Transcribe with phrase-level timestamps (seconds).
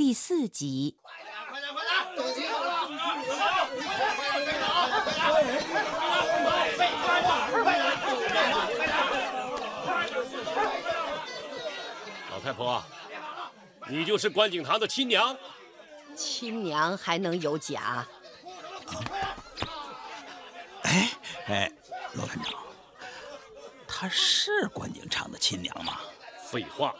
[0.00, 0.96] 第四集。
[1.02, 1.12] 快
[1.60, 2.88] 点，快点，都集好了！
[12.30, 12.82] 老太婆，
[13.88, 15.36] 你就是关景堂的亲娘？
[16.16, 18.08] 亲娘还能有假？
[20.84, 21.10] 哎
[21.48, 21.70] 哎，
[22.14, 22.54] 罗团长，
[23.86, 25.98] 她是关景长的亲娘吗？
[26.50, 26.94] 废话，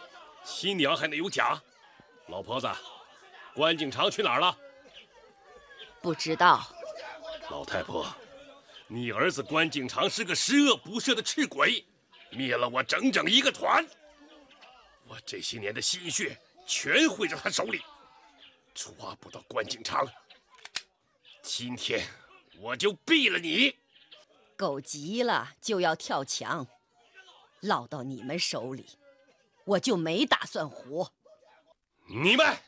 [0.44, 1.58] 亲娘还能有假？
[2.30, 2.70] 老婆子，
[3.54, 4.56] 关景长去哪儿了？
[6.00, 6.64] 不知道。
[7.50, 8.06] 老太婆，
[8.86, 11.84] 你儿子关景长是个十恶不赦的赤鬼，
[12.30, 13.84] 灭了我整整一个团。
[15.08, 17.82] 我这些年的心血全毁在他手里，
[18.72, 20.06] 抓不到关景长，
[21.42, 22.06] 今天
[22.60, 23.74] 我就毙了你！
[24.56, 26.64] 狗急了就要跳墙，
[27.58, 28.86] 落到你们手里，
[29.64, 31.12] 我就没打算活。
[32.12, 32.58] 你们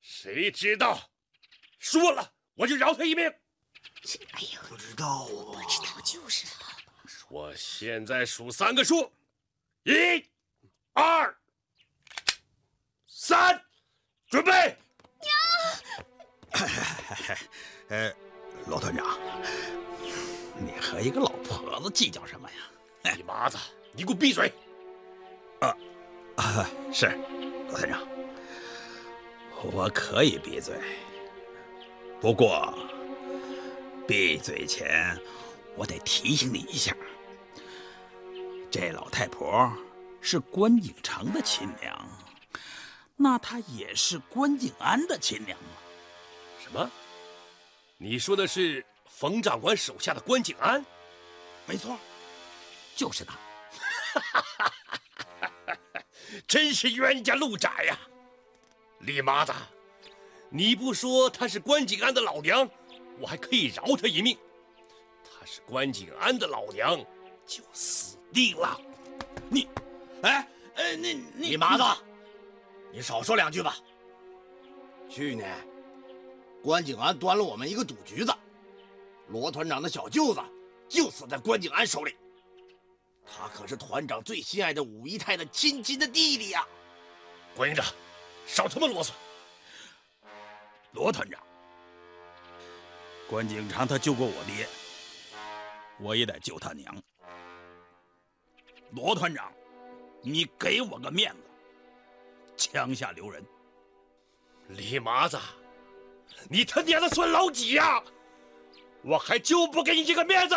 [0.00, 1.10] 谁知道？
[1.78, 3.24] 说了我就饶他一命。
[3.28, 6.66] 哎呦，不知道，不知道就是了。
[7.28, 9.12] 我现在数三个数，
[9.84, 9.92] 一、
[10.94, 11.32] 二。
[13.06, 13.62] 三，
[14.28, 14.76] 准备。
[15.20, 16.66] 娘，
[17.90, 18.12] 呃，
[18.66, 19.18] 罗团长，
[20.58, 23.14] 你和一个老婆子计较什么呀？
[23.16, 23.56] 李麻子，
[23.92, 24.52] 你给我闭嘴！
[25.60, 25.76] 啊
[26.36, 27.16] 啊， 是，
[27.68, 28.00] 罗团长，
[29.62, 30.74] 我可以闭嘴。
[32.20, 32.76] 不过，
[34.06, 35.16] 闭嘴前
[35.76, 36.94] 我得提醒你一下，
[38.70, 39.72] 这老太婆
[40.20, 42.08] 是关景长的亲娘。
[43.16, 45.70] 那她也是关景安的亲娘吗？
[46.60, 46.90] 什么？
[47.96, 50.84] 你说的是冯长官手下的关景安？
[51.66, 51.98] 没错，
[52.94, 53.36] 就是他。
[56.46, 57.98] 真是冤家路窄呀！
[59.00, 59.52] 李麻子，
[60.50, 62.68] 你不说她是关景安的老娘，
[63.18, 64.36] 我还可以饶她一命。
[65.22, 66.98] 她是关景安的老娘，
[67.46, 68.80] 就死定了。
[69.48, 69.68] 你，
[70.22, 72.02] 哎，哎，你你李麻子。
[72.92, 73.76] 你少说两句吧。
[75.08, 75.56] 去年，
[76.62, 78.34] 关景安端了我们一个赌局子，
[79.28, 80.40] 罗团长的小舅子
[80.88, 82.16] 就死在关景安手里。
[83.24, 86.66] 他可是团长最心爱的五姨太的亲亲的弟弟呀！
[87.54, 87.84] 关营长，
[88.48, 89.12] 少他妈啰嗦！
[90.92, 91.38] 罗团长，
[93.28, 94.66] 关景长他救过我爹，
[96.00, 96.96] 我也得救他娘。
[98.92, 99.52] 罗团长，
[100.22, 101.38] 你给我个面子。
[102.56, 103.44] 枪下留人，
[104.68, 105.38] 李麻子，
[106.48, 108.02] 你他娘的算老几呀？
[109.02, 110.56] 我还就不给你这个面子！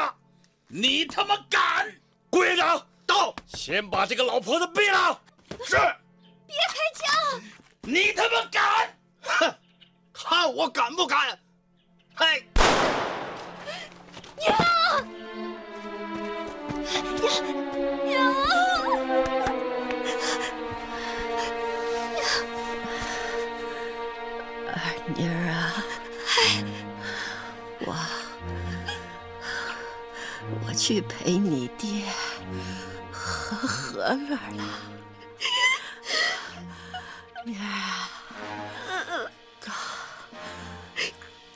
[0.67, 1.93] 你他妈敢！
[2.29, 5.21] 顾院长到，先把这个老婆子毙了。
[5.65, 5.75] 是。
[6.47, 7.41] 别开枪！
[7.83, 8.95] 你他妈敢！
[9.21, 9.55] 哼，
[10.13, 11.39] 看我敢不敢！
[12.15, 12.45] 嘿，
[14.37, 14.55] 娘，
[18.05, 18.33] 娘，娘。
[25.15, 25.83] 妮儿啊，
[27.79, 27.95] 我
[30.67, 32.05] 我去陪你爹
[33.11, 35.00] 和和乐了。
[37.43, 38.09] 妮儿啊，
[39.59, 39.71] 告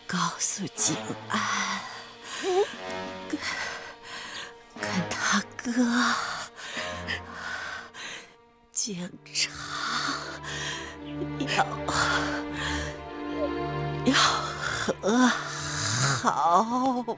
[0.07, 0.95] 告诉景
[1.29, 1.39] 安，
[3.29, 3.39] 跟
[4.81, 5.71] 跟他哥
[8.71, 9.53] 景长
[11.39, 11.65] 要。
[14.05, 14.93] 要和
[16.23, 17.17] 好，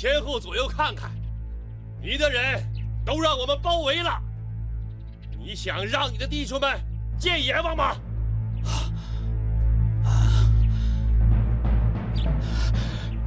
[0.00, 1.10] 前后左右看看，
[2.00, 2.64] 你的人
[3.04, 4.18] 都让我们包围了。
[5.38, 6.80] 你想让你的弟兄们
[7.18, 7.94] 见阎王吗？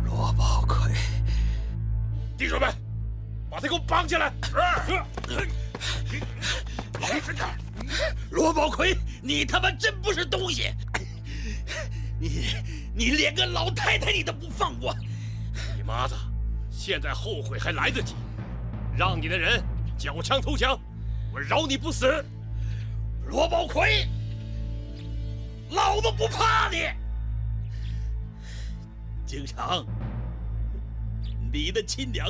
[0.03, 0.95] 罗宝奎，
[2.35, 2.73] 弟兄们，
[3.51, 4.33] 把他给我绑起来！
[6.99, 7.47] 老实点！
[8.31, 10.73] 罗宝奎，你他妈真不是东西！
[12.19, 12.47] 你
[12.95, 14.91] 你连个老太太你都不放过！
[15.77, 16.15] 你妈子，
[16.85, 18.13] 现在后悔还来得及，
[18.97, 19.63] 让你的人
[19.97, 20.77] 缴枪投降。
[21.31, 22.25] 我饶你不死，
[23.25, 24.05] 罗宝奎，
[25.69, 26.79] 老子不怕你。
[29.25, 29.85] 景长，
[31.53, 32.27] 你的亲娘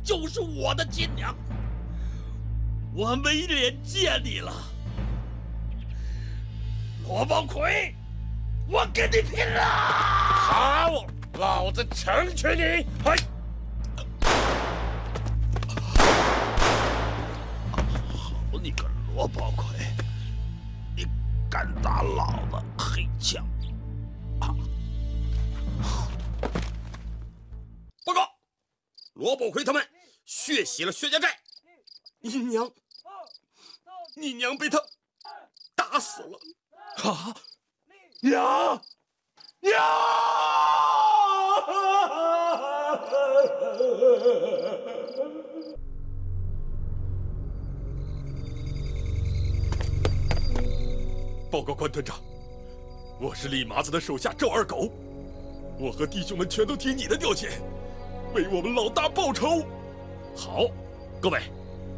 [0.00, 1.34] 就是我的亲娘，
[2.94, 4.52] 我没脸见你了。
[7.02, 7.96] 罗宝奎，
[8.68, 9.60] 我跟你拼了！
[9.60, 12.86] 好，老子成全你！
[13.04, 13.16] 嘿。
[18.60, 19.66] 你个罗宝奎，
[20.96, 21.04] 你
[21.50, 23.44] 敢打老子黑枪！
[28.04, 28.28] 报告，
[29.14, 29.84] 罗宝奎他们
[30.24, 31.40] 血洗了薛家寨，
[32.20, 32.70] 你娘，
[34.14, 34.80] 你娘被他
[35.74, 36.38] 打死了。
[37.02, 37.34] 啊！
[38.20, 38.80] 娘，
[39.60, 39.82] 娘！
[51.52, 52.16] 报告关团长，
[53.20, 54.88] 我是李麻子的手下赵二狗，
[55.78, 57.50] 我和弟兄们全都听你的调遣，
[58.34, 59.62] 为我们老大报仇。
[60.34, 60.64] 好，
[61.20, 61.42] 各位，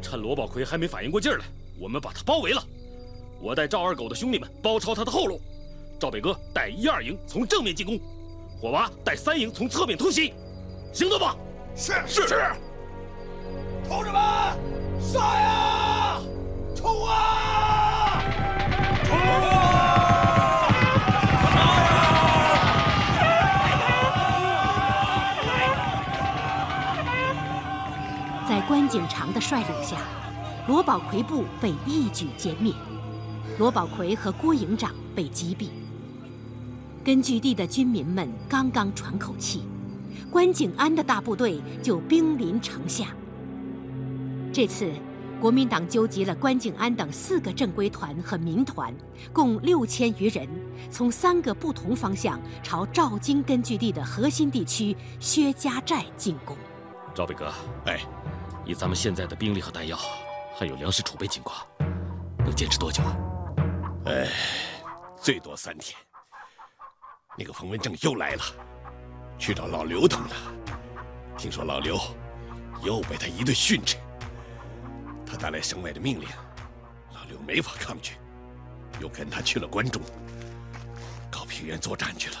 [0.01, 1.45] 趁罗宝奎还没反应过劲儿来，
[1.79, 2.61] 我们把他包围了。
[3.39, 5.39] 我带赵二狗的兄弟们包抄他的后路，
[5.97, 7.97] 赵北哥带一二营从正面进攻，
[8.59, 10.33] 火娃带三营从侧面突袭，
[10.91, 11.33] 行动吧！
[11.77, 12.51] 是是是，
[13.87, 14.21] 同志们，
[14.99, 16.21] 杀呀！
[16.75, 17.44] 冲啊！
[28.95, 29.97] 景长的率领下，
[30.69, 32.73] 罗宝奎部被一举歼灭。
[33.59, 35.67] 罗宝奎和郭营长被击毙，
[37.03, 39.63] 根据地的军民们刚刚喘口气，
[40.31, 43.07] 关景安的大部队就兵临城下。
[44.53, 44.89] 这次，
[45.41, 48.95] 国民党纠集了关景安等四个正规团和民团，
[49.33, 50.47] 共六千余人，
[50.89, 56.55] 从三个不同方向朝赵京根据地的核心地区薛家寨进攻。
[57.13, 57.51] 赵北哥，
[57.85, 57.99] 哎，
[58.65, 59.95] 以咱们现在的兵力和弹药，
[60.57, 61.65] 还有粮食储备情况，
[62.39, 63.15] 能坚持多久啊？
[64.07, 64.27] 哎，
[65.21, 65.95] 最多三天。
[67.37, 68.43] 那个冯文正又来了，
[69.37, 70.35] 去找老刘他们了。
[71.37, 71.99] 听说老刘
[72.81, 73.97] 又被他一顿训斥。
[75.27, 76.27] 他带来省委的命令，
[77.13, 78.13] 老刘没法抗拒，
[78.99, 80.01] 又跟他去了关中，
[81.29, 82.37] 搞平原作战去了。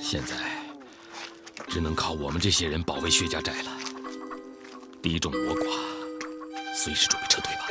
[0.00, 0.36] 现在
[1.72, 3.70] 只能靠我们这些人保卫薛家寨了。
[5.02, 7.62] 敌众我寡，随时准备撤退吧。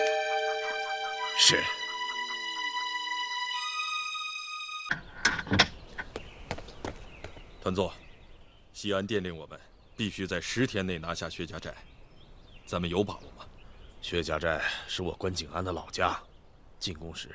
[1.37, 1.63] 是。
[7.61, 7.93] 团座，
[8.73, 9.61] 西安电令我们
[9.95, 11.71] 必须在十天内拿下薛家寨，
[12.65, 13.45] 咱们有把握吗？
[14.01, 16.19] 薛家寨是我关景安的老家，
[16.79, 17.29] 进攻时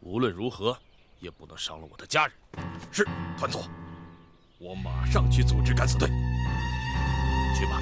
[0.00, 0.76] 无论如何
[1.20, 2.34] 也不能伤了我的家人。
[2.90, 3.04] 是，
[3.38, 3.64] 团座，
[4.64, 6.08] 我马上去组织敢死队。
[7.58, 7.80] 去吧。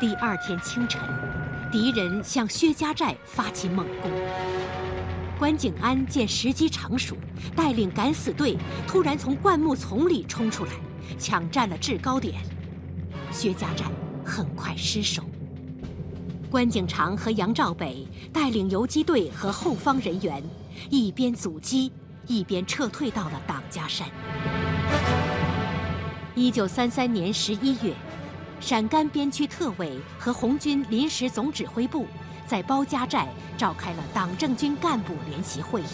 [0.00, 1.00] 第二天清晨，
[1.70, 4.10] 敌人向薛家寨发起猛攻。
[5.38, 7.16] 关景安见时机成熟，
[7.54, 8.58] 带领敢死队
[8.88, 10.72] 突然从灌木丛里冲出来，
[11.16, 12.42] 抢占了制高点。
[13.30, 13.84] 薛家寨
[14.24, 15.22] 很快失守。
[16.50, 20.42] 关景长和杨兆北带领游击队和后方人员，
[20.90, 21.92] 一边阻击，
[22.26, 24.08] 一边撤退到了党家山。
[26.34, 27.94] 一九三三年十一月。
[28.62, 32.04] 陕甘边区特委和红军临时总指挥部
[32.46, 35.86] 在包家寨召开了党政军干部联席会议。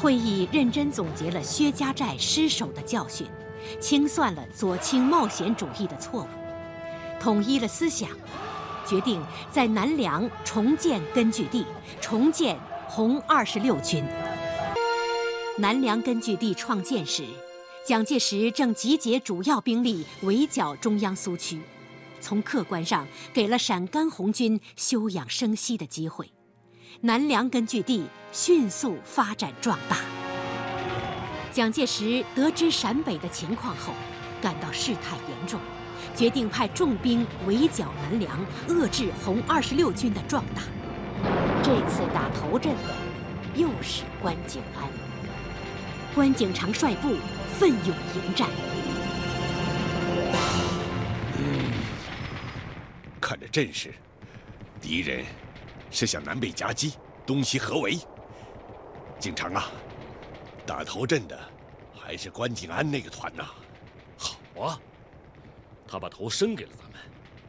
[0.00, 3.26] 会议认真总结了薛家寨失守的教训，
[3.80, 6.28] 清算了左倾冒险主义的错误，
[7.18, 8.08] 统一了思想，
[8.90, 11.64] 决定在南梁重建根据地，
[12.00, 14.04] 重建红二十六军。
[15.58, 17.24] 南梁根据地创建时。
[17.86, 21.58] 蒋介石正集结主要兵力围剿中央苏区，
[22.20, 26.30] 从客观上给了陕甘红军休养生息的机会，
[27.00, 29.96] 南梁根据地迅速发展壮大。
[31.50, 33.94] 蒋介石得知陕北的情况后，
[34.42, 35.58] 感到事态严重，
[36.14, 38.38] 决定派重兵围剿南梁，
[38.68, 40.62] 遏制红二十六军的壮大。
[41.62, 42.94] 这次打头阵的
[43.54, 44.88] 又是关景安，
[46.14, 47.16] 关景长率部。
[47.60, 48.48] 奋勇迎战。
[51.36, 51.70] 嗯，
[53.20, 53.92] 看这阵势，
[54.80, 55.26] 敌人
[55.90, 56.94] 是向南北夹击，
[57.26, 57.98] 东西合围。
[59.18, 59.66] 景长啊，
[60.64, 61.38] 打头阵的
[61.94, 63.44] 还是关景安那个团呐。
[64.16, 64.80] 好啊，
[65.90, 67.00] 他把头伸给了咱们，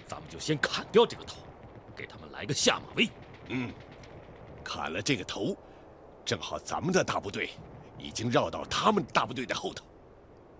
[0.07, 1.37] 咱们就先砍掉这个头，
[1.95, 3.07] 给他们来个下马威。
[3.49, 3.71] 嗯，
[4.63, 5.55] 砍了这个头，
[6.25, 7.51] 正好咱们的大部队
[7.99, 9.85] 已经绕到他们大部队的后头。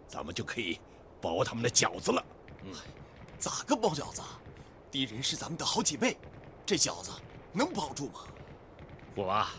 [0.08, 0.80] 咱们就可以
[1.20, 2.24] 包他们的饺子了。
[3.40, 4.22] 咋个包饺子？
[4.92, 6.16] 敌人是咱们的好几倍，
[6.64, 7.12] 这饺子
[7.52, 8.20] 能包住吗？
[9.16, 9.54] 我啊，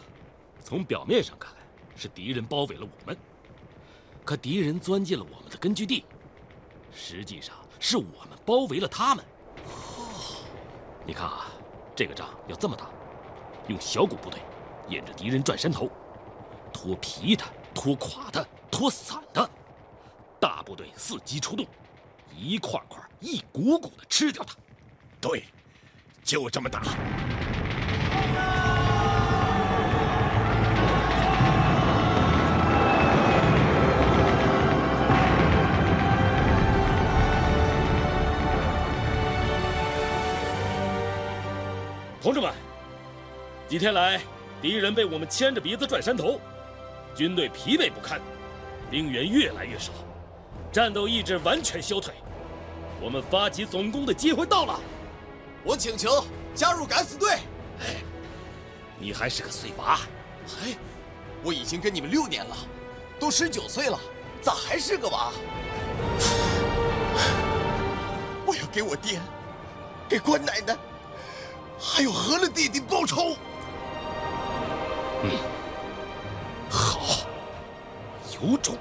[0.63, 1.53] 从表面上看
[1.97, 3.17] 是敌人包围了我们，
[4.25, 6.05] 可敌人钻进了我们的根据地，
[6.95, 9.25] 实际上是我们包围了他们。
[11.05, 11.49] 你看啊，
[11.97, 12.87] 这个仗要这么打，
[13.67, 14.41] 用小股部队
[14.89, 15.91] 沿着敌人转山头，
[16.73, 19.45] 拖皮的、拖垮的、拖散的；
[20.39, 21.67] 大部队伺机出动，
[22.37, 24.55] 一块块、一股股的吃掉它。
[25.21, 25.45] 对，
[26.23, 26.83] 就这么打。
[42.23, 42.53] 同志们，
[43.69, 44.21] 几天来，
[44.61, 46.41] 敌人被我们牵着鼻子转山头，
[47.17, 48.21] 军队疲惫不堪，
[48.89, 49.91] 兵员越来越少，
[50.71, 52.15] 战斗意志完全消退。
[53.01, 54.79] 我们发起总攻的机会到了。
[55.65, 56.25] 我请求
[56.55, 57.33] 加入敢死队。
[57.81, 58.05] 哎，
[59.01, 59.99] 你还是个碎娃。
[60.63, 60.77] 哎，
[61.43, 62.57] 我已经跟你们六年了，
[63.19, 63.99] 都十九岁了，
[64.41, 65.33] 咋还是个娃？
[68.47, 69.21] 我要给我爹，
[70.09, 70.77] 给关奶奶。
[71.85, 73.37] 还有何了弟弟报仇。
[75.25, 75.31] 嗯，
[76.71, 77.27] 好，
[78.41, 78.79] 有种！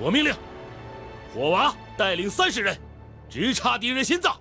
[0.00, 0.34] 我命令，
[1.34, 2.80] 火娃带领三十人，
[3.28, 4.34] 直插敌人心脏，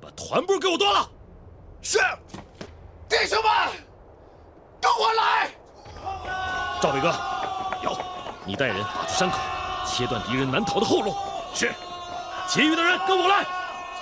[0.00, 1.10] 把团部给我端了。
[1.82, 1.98] 是，
[3.06, 3.52] 弟兄们，
[4.80, 5.50] 跟我来！
[6.80, 7.14] 赵伟哥，
[7.82, 7.96] 有，
[8.46, 9.38] 你带人打出山口，
[9.86, 11.14] 切断敌人难逃的后路。
[11.54, 11.70] 是，
[12.48, 13.46] 其余的人跟我来，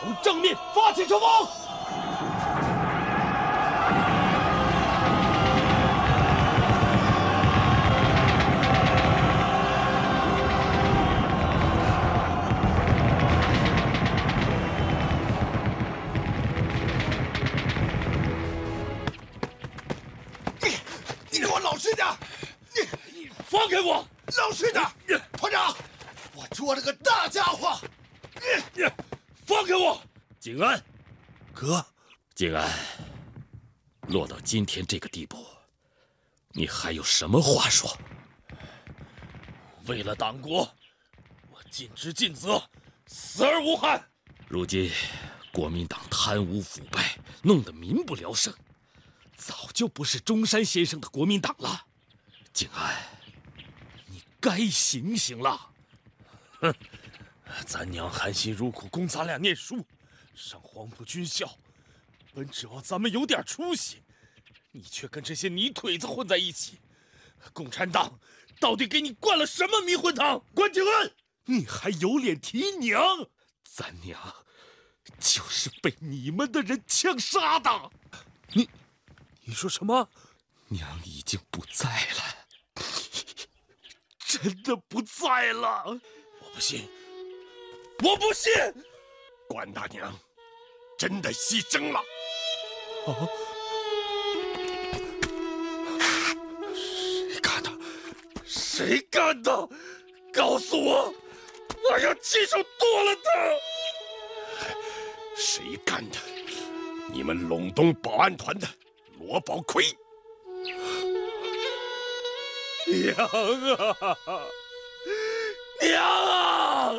[0.00, 1.28] 从正面发起冲锋。
[30.52, 30.84] 景安，
[31.54, 31.82] 哥，
[32.34, 32.70] 景安，
[34.08, 35.46] 落到今天这个地步，
[36.50, 37.96] 你还有什么话说？
[39.86, 40.70] 为了党国，
[41.50, 42.62] 我尽职尽责，
[43.06, 44.06] 死而无憾。
[44.46, 44.92] 如今
[45.54, 48.54] 国民党贪污腐败，弄得民不聊生，
[49.34, 51.86] 早就不是中山先生的国民党了。
[52.52, 52.94] 景安。
[54.06, 55.70] 你该醒醒了！
[56.60, 56.74] 哼，
[57.64, 59.82] 咱娘含辛茹苦供咱俩念书，
[60.34, 61.58] 上黄埔军校，
[62.34, 64.02] 本指望咱们有点出息，
[64.70, 66.78] 你却跟这些泥腿子混在一起。
[67.52, 68.18] 共产党
[68.60, 70.44] 到底给你灌了什么迷魂汤？
[70.54, 73.28] 关景恩，你还有脸提娘？
[73.64, 74.18] 咱娘
[75.18, 77.90] 就是被你们的人枪杀的。
[78.52, 78.68] 你，
[79.42, 80.08] 你说什么？
[80.68, 82.22] 娘已经不在了。
[84.18, 86.88] 真的不在了，我不信，
[87.98, 88.50] 我不信，
[89.52, 90.10] 关大娘
[90.96, 92.00] 真的牺牲了。
[93.06, 93.28] 啊！
[96.74, 97.70] 谁干的？
[98.46, 99.68] 谁干的？
[100.32, 101.12] 告诉我，
[101.90, 103.30] 我要亲手剁了他。
[105.36, 106.16] 谁干的？
[107.12, 108.66] 你们陇东保安团的
[109.20, 109.84] 罗宝奎。
[112.86, 113.14] 娘
[114.00, 114.16] 啊，
[115.82, 116.94] 娘啊！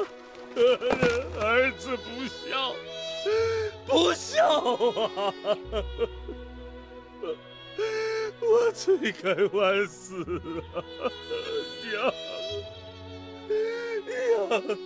[1.64, 2.76] 儿子不孝，
[3.88, 4.60] 不孝。
[5.16, 5.34] 啊！
[8.42, 10.26] 我罪该万死
[10.74, 10.84] 啊！
[11.82, 12.14] 娘，
[14.06, 14.78] 娘！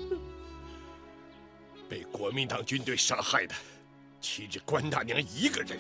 [1.90, 3.56] 被国民党军队杀害的，
[4.22, 5.20] 岂止关大娘。
[5.20, 5.80] 一个人？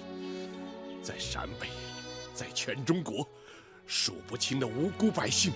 [1.03, 1.67] 在陕北，
[2.33, 3.27] 在全中国。
[3.85, 5.53] 数不清的无辜百姓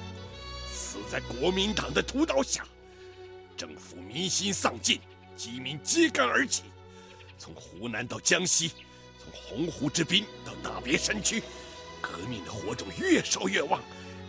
[0.71, 2.65] 死在国民党的屠刀下，
[3.57, 5.01] 政府民心丧尽，
[5.41, 6.65] 饥民揭竿而起。
[7.35, 8.73] 从湖南到江西，
[9.17, 11.41] 从洪湖之滨到大别山区，
[11.99, 13.81] 革命的火种越烧越旺，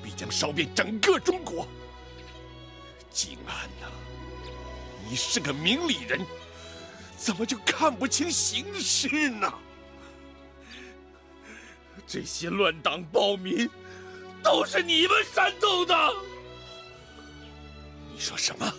[0.02, 1.68] 必将烧遍整个中国。
[3.10, 3.92] 静安呐，
[5.06, 6.24] 你是个明理人，
[7.18, 9.52] 怎么就看不清形势呢？
[12.06, 13.68] 这些乱党暴民！
[14.42, 15.94] 都是你们煽动的！
[18.10, 18.72] 你说什么？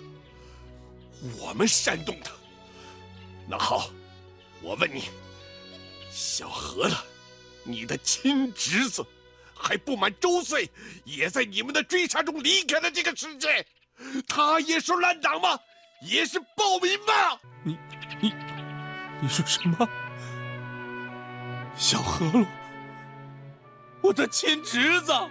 [1.39, 2.29] 我们煽动的？
[3.47, 3.89] 那好，
[4.61, 5.03] 我问你，
[6.09, 7.05] 小何了，
[7.63, 9.05] 你的亲侄子，
[9.53, 10.69] 还不满周岁，
[11.03, 13.65] 也在你们的追杀中离开了这个世界。
[14.27, 15.57] 他也是乱党吗？
[16.01, 17.39] 也是暴民吗？
[17.63, 17.77] 你
[18.21, 18.33] 你
[19.21, 19.87] 你说什么？
[21.77, 22.45] 小河洛，
[24.01, 25.29] 我的亲侄子啊，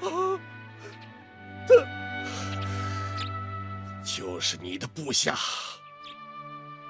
[0.00, 1.74] 他
[4.16, 5.36] 就是你的部下，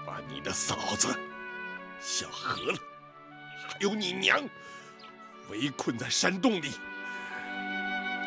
[0.06, 1.08] 把你的嫂子
[2.00, 2.78] 小何了，
[3.66, 4.48] 还有你娘
[5.50, 6.70] 围困在山洞里。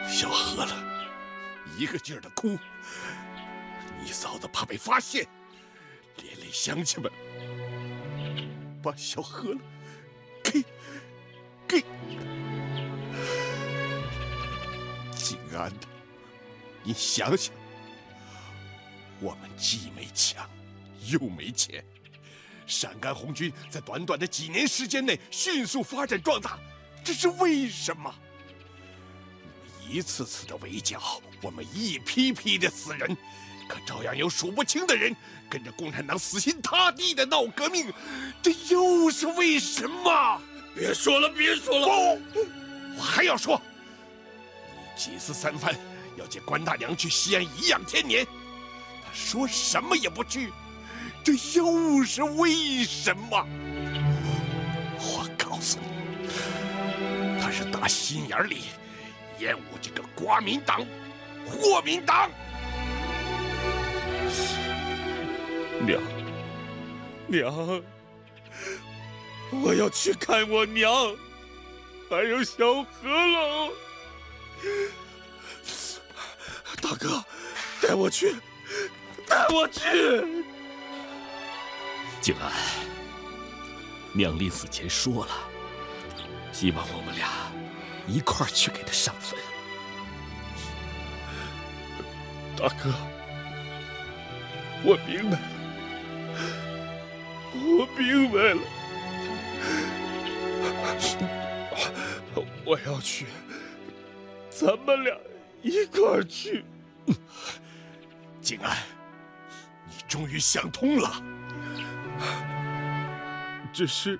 [0.06, 0.76] 小何了，
[1.78, 2.60] 一个劲儿的哭。
[4.04, 5.26] 你嫂子怕被发现，
[6.18, 7.10] 连累乡亲们，
[8.84, 9.60] 把小何了
[10.44, 10.62] 给
[11.66, 11.82] 给
[15.16, 15.88] 静安的。
[16.84, 17.56] 你想想，
[19.20, 20.50] 我们既没枪，
[21.08, 21.84] 又没钱，
[22.66, 26.58] 陕甘红军在短短的几年时间内迅速发展壮大，
[27.04, 28.14] 这是为什么？
[29.78, 33.18] 你们一次次的围剿，我们一批批的死人。
[33.68, 35.16] 可照样有数不清的人
[35.48, 37.94] 跟着共产党死心塌地的闹革命，
[38.42, 40.42] 这又是为什么？
[40.74, 42.20] 别说了，别说了！
[42.34, 42.40] 不，
[42.98, 43.62] 我还要说，
[44.74, 45.76] 你几次三番
[46.18, 48.32] 要见关大娘去西安颐养天年，他
[49.14, 50.52] 说什么也不去，
[51.24, 53.46] 这又是为什么？
[54.98, 58.64] 我告诉你，他是打心眼里
[59.40, 60.86] 厌恶这个国民党、
[61.62, 62.30] 国民党。
[65.82, 66.02] 娘，
[67.28, 67.82] 娘，
[69.52, 70.92] 我要去看我娘，
[72.10, 73.72] 还有小何了。
[76.82, 77.24] 大哥，
[77.82, 78.36] 带我去，
[79.54, 80.44] 我去。
[82.22, 82.52] 静安，
[84.14, 85.32] 娘临死前说了，
[86.52, 87.30] 希望我们俩
[88.08, 89.40] 一块儿去给他上坟。
[92.58, 92.94] 大哥，
[94.84, 95.42] 我明白了。
[97.54, 98.62] 我明白了，
[102.66, 103.26] 我要去，
[104.50, 105.18] 咱们俩
[105.62, 106.64] 一块儿去。
[108.42, 108.78] 静安，
[110.10, 111.24] 终于想通了。
[113.72, 114.20] 只是，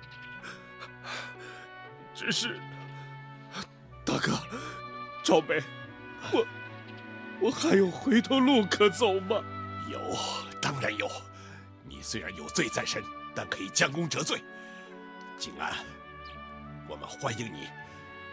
[2.14, 2.58] 只是，
[4.06, 4.40] 大哥，
[5.22, 5.62] 赵梅，
[6.32, 6.46] 我
[7.42, 9.42] 我还有回头路可走吗？
[9.90, 10.00] 有，
[10.62, 11.06] 当然有。
[11.84, 13.04] 你虽然有罪在身。
[13.32, 14.42] 但可以将功折罪，
[15.38, 15.72] 景安，
[16.88, 17.68] 我们欢迎你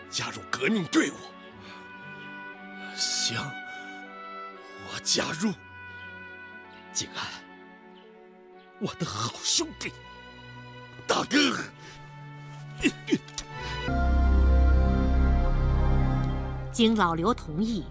[0.10, 1.14] 加入革命队伍。
[2.96, 3.38] 行，
[4.90, 5.54] 我加入。
[6.92, 7.24] 景安，
[8.80, 9.92] 我的好兄弟，
[11.08, 11.58] 大哥。
[16.72, 17.84] 经老刘同意，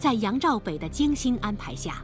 [0.00, 2.02] 在杨兆北的精心安排下，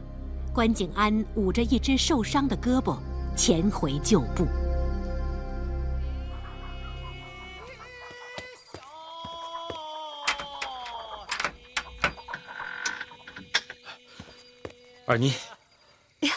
[0.53, 2.97] 关景安捂着一只受伤的胳膊。
[3.35, 4.47] 前回旧部。
[15.05, 15.33] 二妮，
[16.21, 16.35] 哎呀，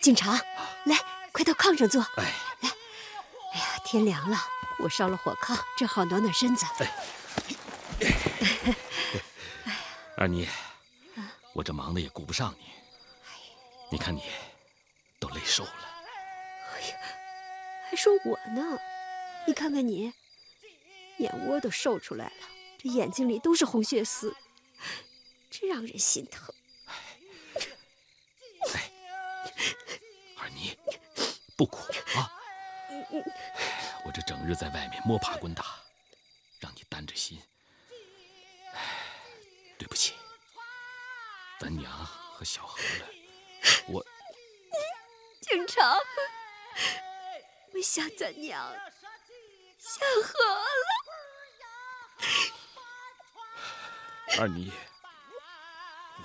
[0.00, 0.40] 警察，
[0.84, 0.96] 来，
[1.32, 2.02] 快到炕上坐。
[2.16, 2.68] 哎，来，
[3.54, 4.38] 哎呀，天凉了，
[4.78, 6.66] 我烧了火炕，正好暖暖身子。
[6.78, 8.76] 哎，
[10.16, 10.46] 二妮，
[11.54, 12.66] 我这忙的也顾不上你。
[13.90, 14.22] 你看你，
[15.18, 15.88] 都累瘦了。
[16.74, 16.96] 哎呀
[17.90, 18.78] 还说我呢，
[19.46, 20.12] 你看看你，
[21.18, 22.32] 眼窝都瘦出来了，
[22.78, 24.34] 这眼睛里都是红血丝，
[25.50, 26.54] 真让人心疼。
[28.74, 28.90] 哎，
[30.38, 30.78] 二妮，
[31.56, 32.32] 不苦啊！
[34.04, 35.80] 我这整日在外面摸爬滚打，
[36.58, 37.40] 让你担着心。
[39.78, 40.14] 对不起，
[41.58, 43.06] 咱娘和小何了，
[43.88, 44.04] 我。
[45.42, 45.98] 警察。
[47.74, 48.72] 我想咱娘，
[49.78, 50.64] 想何了。
[54.38, 54.72] 二妮，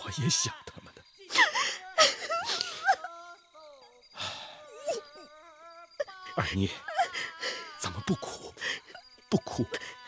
[0.03, 0.93] 我也想他们
[6.37, 6.69] 二妮，
[7.79, 8.53] 咱们不哭，
[9.27, 9.65] 不哭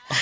[0.09, 0.15] 啊！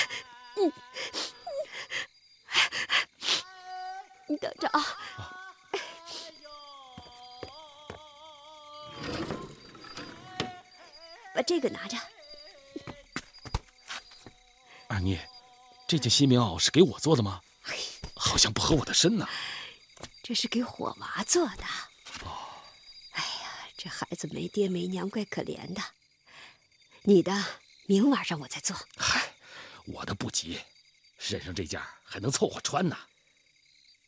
[4.26, 4.96] 你等着啊。
[11.34, 11.98] 把这个拿着，
[14.88, 15.20] 二妮，
[15.86, 17.42] 这件新棉袄是给我做的吗？
[18.16, 19.28] 好像不合我的身呢。
[20.22, 21.64] 这是给火娃做的。
[22.24, 22.32] 哦，
[23.12, 25.82] 哎呀，这孩子没爹没娘，怪可怜的。
[27.08, 27.32] 你的
[27.86, 28.76] 明晚上我再做。
[28.98, 29.32] 嗨，
[29.86, 30.60] 我的不急，
[31.16, 32.98] 身上这件还能凑合穿呢。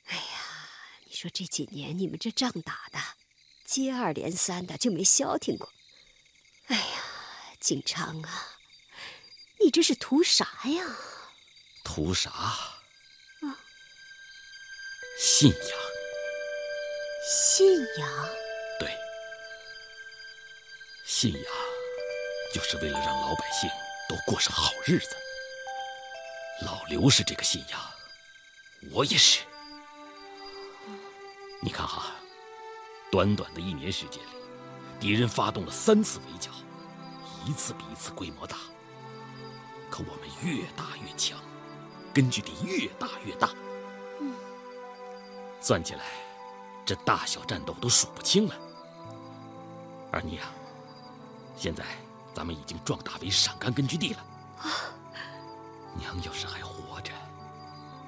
[0.05, 0.69] 哎呀，
[1.07, 3.01] 你说这几年你们这仗打的，
[3.65, 5.73] 接二连三的就没消停过。
[6.67, 7.03] 哎呀，
[7.59, 8.59] 景昌啊，
[9.61, 10.95] 你这是图啥呀？
[11.83, 12.31] 图啥？
[12.31, 12.85] 啊，
[15.19, 15.81] 信仰。
[17.27, 18.31] 信仰。
[18.79, 18.95] 对，
[21.07, 21.53] 信仰
[22.53, 23.71] 就是为了让老百姓
[24.09, 25.17] 都过上好日子。
[26.65, 27.81] 老刘是这个信仰，
[28.93, 29.43] 我也是。
[31.63, 32.13] 你看哈，
[33.11, 34.29] 短短的一年时间里，
[34.99, 36.51] 敌人发动了三次围剿，
[37.47, 38.57] 一次比一次规模大。
[39.91, 41.39] 可我们越打越强，
[42.15, 43.51] 根据地越打越大。
[44.21, 44.35] 嗯，
[45.61, 46.05] 算起来，
[46.85, 48.55] 这大小战斗都数不清了。
[50.13, 50.53] 二妮啊，
[51.57, 51.85] 现在
[52.41, 54.25] 咱们已经壮大为陕甘根据地了。
[54.63, 54.65] 啊，
[55.95, 57.13] 娘要是还活着，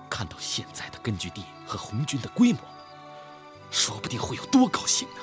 [0.08, 2.60] 看到现在的根据地和红军的规模。
[3.70, 5.20] 说不定会有多高兴呢！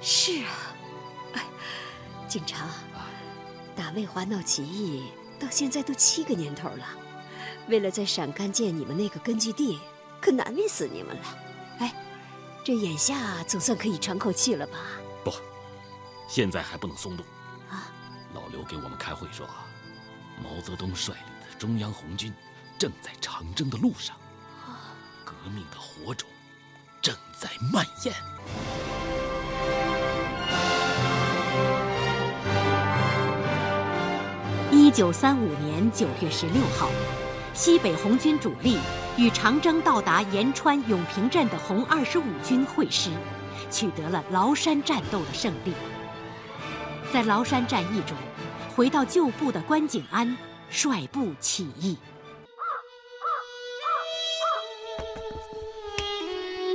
[0.00, 0.50] 是啊，
[1.34, 1.44] 哎，
[2.26, 2.70] 景长，
[3.76, 6.86] 打魏华闹起义到现在都七个年头了，
[7.68, 9.78] 为了在陕甘建你们那个根据地，
[10.22, 11.38] 可难为死你们了。
[11.80, 11.94] 哎，
[12.64, 14.78] 这眼下总算可以喘口气了吧？
[15.22, 15.30] 不，
[16.26, 17.26] 现在还不能松动。
[18.64, 19.48] 给我们开会说，
[20.42, 22.32] 毛泽东率领的中央红军
[22.78, 24.16] 正在长征的路上，
[25.24, 26.28] 革命的火种。
[27.00, 28.14] 正在蔓延。
[34.70, 36.88] 一九三五年九月十六号，
[37.54, 38.78] 西北红军主力
[39.16, 43.10] 与长征到达延川永平镇的红二十五军会师，
[43.68, 45.74] 取得了崂山战斗的胜利。
[47.12, 48.16] 在崂山战役中，
[48.74, 50.36] 回到旧部的关景安
[50.70, 51.98] 率部起义。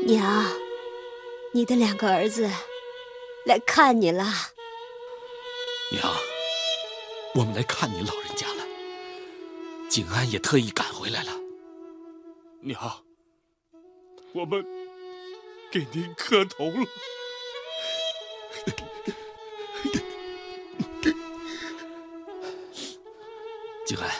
[0.05, 0.45] 娘，
[1.53, 2.49] 你的两个儿子
[3.45, 4.23] 来看你了。
[5.91, 6.13] 娘，
[7.33, 8.63] 我们来看您老人家了。
[9.89, 11.31] 景安也特意赶回来了。
[12.61, 13.03] 娘，
[14.33, 14.63] 我们
[15.71, 16.87] 给您磕头了。
[23.87, 24.11] 静安，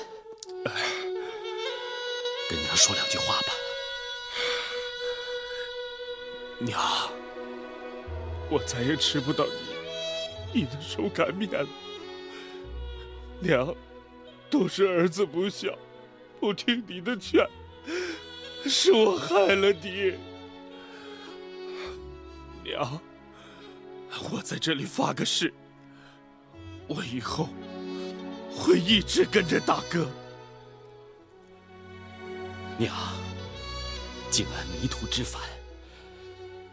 [2.49, 3.47] 跟娘说两句话吧。
[6.57, 6.81] 娘，
[8.49, 9.45] 我再也吃不到
[10.53, 11.67] 你你的手擀面了。
[13.41, 13.75] 娘，
[14.49, 15.77] 都是儿子不孝，
[16.39, 17.45] 不听你的劝，
[18.63, 20.13] 是我害了你。
[22.63, 23.01] 娘，
[24.31, 25.53] 我在这里发个誓，
[26.87, 27.49] 我以后
[28.67, 30.05] 会一直跟着大哥。
[32.77, 32.93] 娘，
[34.29, 35.41] 静安迷途知返。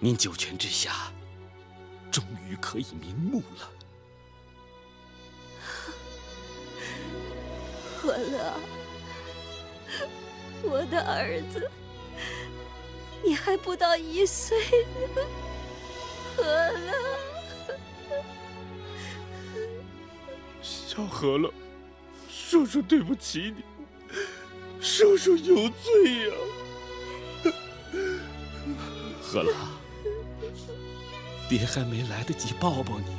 [0.00, 1.12] 您九泉之下，
[2.11, 3.70] 终于可以瞑目了。
[8.02, 8.54] 和乐，
[10.64, 11.70] 我的儿子，
[13.22, 14.59] 你还不到一岁
[15.14, 15.22] 呢。
[16.37, 16.92] 和乐，
[20.61, 21.54] 小何乐，
[22.55, 23.64] 叔叔对不起你，
[24.81, 26.37] 叔叔有罪呀。
[29.21, 29.53] 和乐。
[31.49, 33.17] 爹还没来得及抱抱你，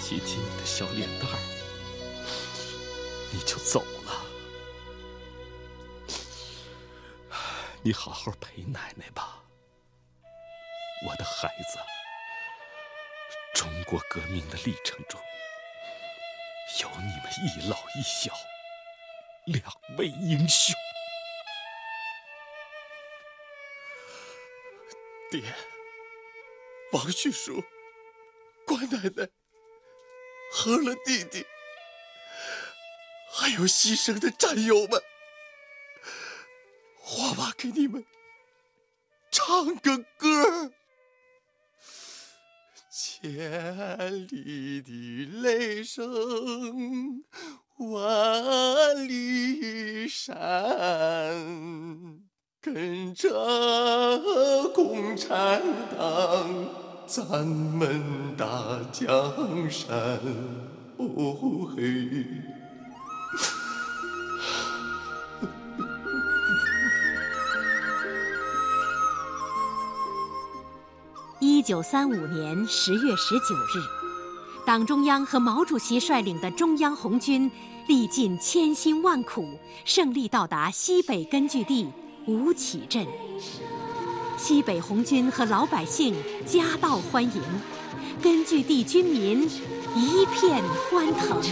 [0.00, 1.38] 亲亲你的小脸蛋儿，
[3.30, 4.12] 你就走了。
[7.80, 9.40] 你好好陪奶奶吧，
[11.06, 11.78] 我的孩子。
[13.54, 15.20] 中国革命的历程中，
[16.82, 18.32] 有你们一老一小
[19.46, 19.62] 两
[19.96, 20.74] 位英雄。
[25.30, 25.42] 爹。
[26.92, 27.62] 王旭叔、
[28.64, 29.28] 关奶奶、
[30.52, 31.44] 和了弟弟，
[33.32, 35.02] 还有牺牲的战友们，
[36.96, 38.06] 花爸给你们
[39.32, 40.72] 唱个歌
[42.98, 47.22] 千里的雷声，
[47.76, 50.40] 万里山。
[52.58, 53.28] 跟着
[54.74, 55.60] 共产
[55.94, 56.48] 党，
[57.06, 60.18] 咱们打江山。
[60.96, 62.55] 哦嘿！
[71.66, 73.82] 九三五年十月十九日，
[74.64, 77.50] 党中央和毛主席率领的中央红军
[77.88, 81.90] 历尽千辛万苦，胜利到达西北根据地。
[82.24, 83.04] 吴起镇。
[84.36, 86.14] 西北红军和老百姓
[86.46, 87.42] 夹道欢迎，
[88.22, 89.42] 根据地军民
[89.96, 91.42] 一片欢腾。